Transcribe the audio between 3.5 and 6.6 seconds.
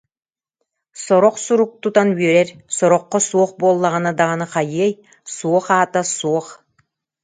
буоллаҕына даҕаны хайыай, суох аата суох